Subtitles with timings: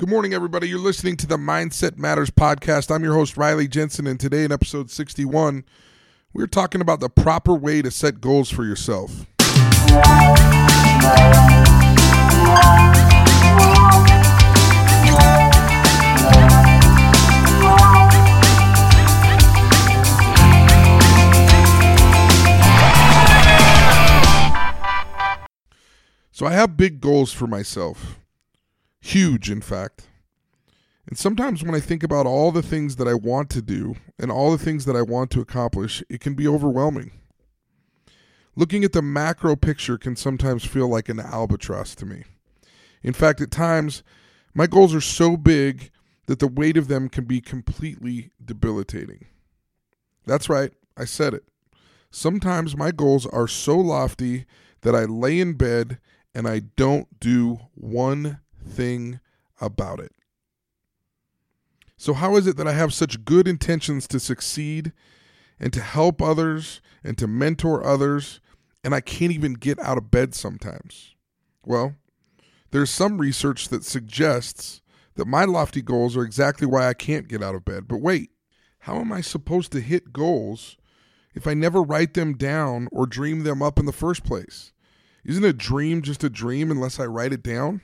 [0.00, 0.66] Good morning, everybody.
[0.66, 2.90] You're listening to the Mindset Matters podcast.
[2.90, 5.62] I'm your host, Riley Jensen, and today in episode 61,
[6.32, 9.26] we're talking about the proper way to set goals for yourself.
[26.32, 28.19] So I have big goals for myself.
[29.00, 30.08] Huge, in fact.
[31.06, 34.30] And sometimes when I think about all the things that I want to do and
[34.30, 37.12] all the things that I want to accomplish, it can be overwhelming.
[38.54, 42.24] Looking at the macro picture can sometimes feel like an albatross to me.
[43.02, 44.02] In fact, at times,
[44.54, 45.90] my goals are so big
[46.26, 49.26] that the weight of them can be completely debilitating.
[50.26, 51.44] That's right, I said it.
[52.10, 54.46] Sometimes my goals are so lofty
[54.82, 55.98] that I lay in bed
[56.34, 59.20] and I don't do one thing
[59.60, 60.12] about it.
[61.96, 64.92] So, how is it that I have such good intentions to succeed
[65.58, 68.40] and to help others and to mentor others,
[68.82, 71.14] and I can't even get out of bed sometimes?
[71.64, 71.96] Well,
[72.70, 74.80] there's some research that suggests
[75.16, 77.86] that my lofty goals are exactly why I can't get out of bed.
[77.86, 78.30] But wait,
[78.80, 80.78] how am I supposed to hit goals
[81.34, 84.72] if I never write them down or dream them up in the first place?
[85.24, 87.82] Isn't a dream just a dream unless I write it down?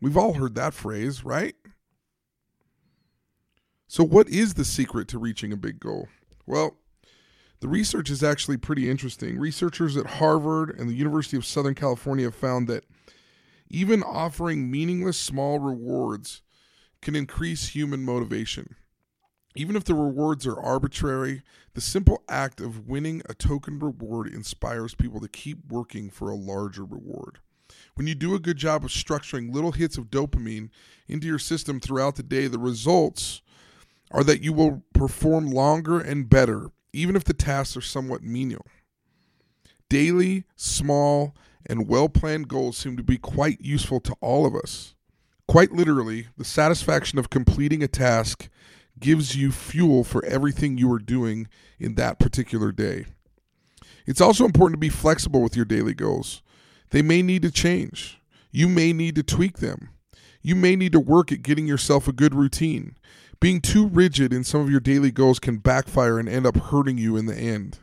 [0.00, 1.54] We've all heard that phrase, right?
[3.88, 6.08] So, what is the secret to reaching a big goal?
[6.46, 6.76] Well,
[7.60, 9.38] the research is actually pretty interesting.
[9.38, 12.84] Researchers at Harvard and the University of Southern California found that
[13.68, 16.42] even offering meaningless small rewards
[17.00, 18.76] can increase human motivation.
[19.54, 24.94] Even if the rewards are arbitrary, the simple act of winning a token reward inspires
[24.94, 27.38] people to keep working for a larger reward.
[27.96, 30.68] When you do a good job of structuring little hits of dopamine
[31.08, 33.40] into your system throughout the day, the results
[34.10, 38.66] are that you will perform longer and better, even if the tasks are somewhat menial.
[39.88, 41.34] Daily, small,
[41.64, 44.94] and well planned goals seem to be quite useful to all of us.
[45.48, 48.50] Quite literally, the satisfaction of completing a task
[48.98, 51.48] gives you fuel for everything you are doing
[51.78, 53.06] in that particular day.
[54.06, 56.42] It's also important to be flexible with your daily goals.
[56.90, 58.20] They may need to change.
[58.50, 59.90] You may need to tweak them.
[60.42, 62.96] You may need to work at getting yourself a good routine.
[63.40, 66.98] Being too rigid in some of your daily goals can backfire and end up hurting
[66.98, 67.80] you in the end.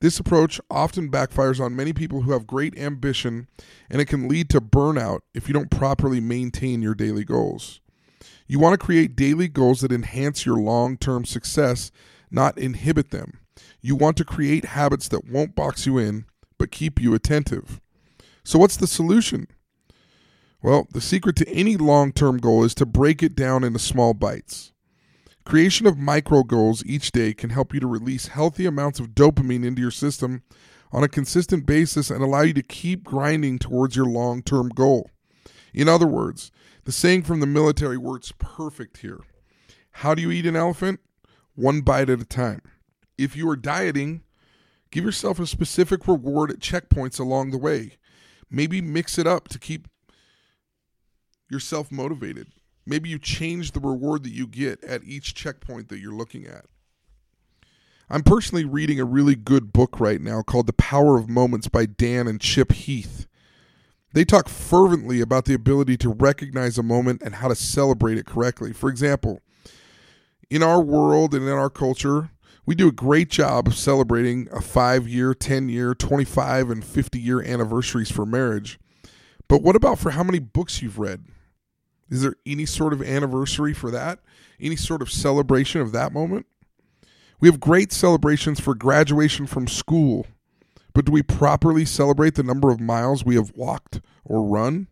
[0.00, 3.48] This approach often backfires on many people who have great ambition,
[3.88, 7.80] and it can lead to burnout if you don't properly maintain your daily goals.
[8.46, 11.90] You want to create daily goals that enhance your long term success,
[12.30, 13.40] not inhibit them.
[13.80, 16.26] You want to create habits that won't box you in,
[16.58, 17.80] but keep you attentive.
[18.46, 19.48] So, what's the solution?
[20.62, 24.14] Well, the secret to any long term goal is to break it down into small
[24.14, 24.72] bites.
[25.44, 29.64] Creation of micro goals each day can help you to release healthy amounts of dopamine
[29.64, 30.44] into your system
[30.92, 35.10] on a consistent basis and allow you to keep grinding towards your long term goal.
[35.74, 36.52] In other words,
[36.84, 39.18] the saying from the military works perfect here.
[39.90, 41.00] How do you eat an elephant?
[41.56, 42.62] One bite at a time.
[43.18, 44.22] If you are dieting,
[44.92, 47.98] give yourself a specific reward at checkpoints along the way.
[48.56, 49.86] Maybe mix it up to keep
[51.50, 52.46] yourself motivated.
[52.86, 56.64] Maybe you change the reward that you get at each checkpoint that you're looking at.
[58.08, 61.84] I'm personally reading a really good book right now called The Power of Moments by
[61.84, 63.26] Dan and Chip Heath.
[64.14, 68.24] They talk fervently about the ability to recognize a moment and how to celebrate it
[68.24, 68.72] correctly.
[68.72, 69.42] For example,
[70.48, 72.30] in our world and in our culture,
[72.66, 77.18] we do a great job of celebrating a five year, 10 year, 25, and 50
[77.18, 78.78] year anniversaries for marriage.
[79.48, 81.24] But what about for how many books you've read?
[82.10, 84.18] Is there any sort of anniversary for that?
[84.60, 86.46] Any sort of celebration of that moment?
[87.40, 90.26] We have great celebrations for graduation from school
[90.96, 94.86] but do we properly celebrate the number of miles we have walked or run?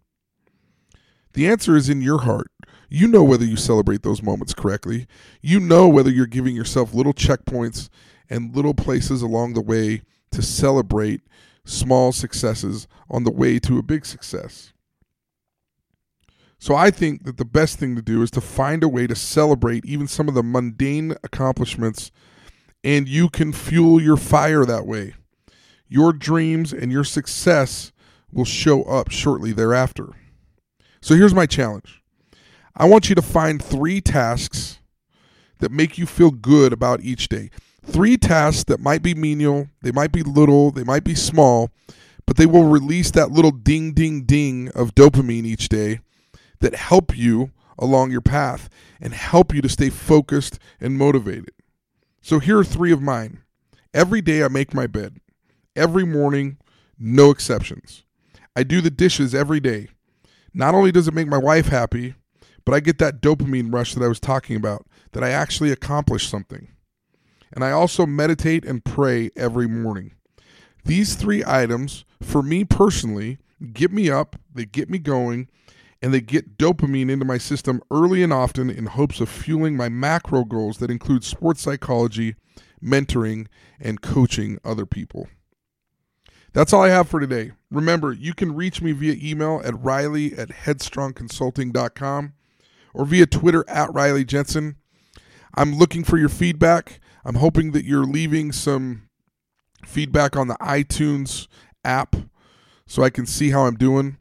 [1.32, 2.48] The answer is in your heart.
[2.94, 5.09] You know whether you celebrate those moments correctly.
[5.42, 7.89] You know whether you're giving yourself little checkpoints
[8.30, 11.22] and little places along the way to celebrate
[11.65, 14.72] small successes on the way to a big success.
[16.60, 19.16] So I think that the best thing to do is to find a way to
[19.16, 22.13] celebrate even some of the mundane accomplishments,
[22.84, 25.15] and you can fuel your fire that way.
[25.89, 27.91] Your dreams and your success
[28.33, 30.10] will show up shortly thereafter.
[31.03, 32.03] So here's my challenge
[32.76, 34.80] I want you to find three tasks
[35.59, 37.50] that make you feel good about each day.
[37.84, 41.71] Three tasks that might be menial, they might be little, they might be small,
[42.26, 46.00] but they will release that little ding, ding, ding of dopamine each day
[46.60, 48.68] that help you along your path
[49.00, 51.53] and help you to stay focused and motivated.
[52.22, 53.42] So here are three of mine.
[53.92, 55.18] Every day I make my bed.
[55.77, 56.56] Every morning,
[56.98, 58.03] no exceptions.
[58.56, 59.88] I do the dishes every day.
[60.53, 62.15] Not only does it make my wife happy,
[62.65, 66.31] but I get that dopamine rush that I was talking about, that I actually accomplished
[66.31, 66.69] something.
[67.53, 70.15] And I also meditate and pray every morning.
[70.84, 73.39] These three items, for me personally,
[73.72, 75.49] get me up, they get me going,
[76.03, 79.89] and they get dopamine into my system early and often in hopes of fueling my
[79.89, 82.34] macro goals that include sports psychology,
[82.83, 83.47] mentoring,
[83.81, 85.28] and coaching other people.
[86.53, 87.53] That's all I have for today.
[87.71, 92.33] Remember, you can reach me via email at riley at headstrongconsulting.com
[92.94, 94.76] or via Twitter at Riley Jensen.
[95.54, 97.00] I'm looking for your feedback.
[97.24, 99.08] I'm hoping that you're leaving some
[99.84, 101.48] feedback on the iTunes
[101.84, 102.16] app
[102.86, 104.18] so I can see how I'm doing.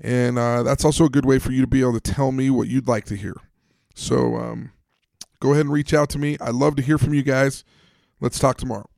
[0.00, 2.50] And uh, that's also a good way for you to be able to tell me
[2.50, 3.34] what you'd like to hear.
[3.94, 4.72] So um,
[5.40, 6.36] go ahead and reach out to me.
[6.40, 7.64] I love to hear from you guys.
[8.20, 8.88] Let's talk tomorrow.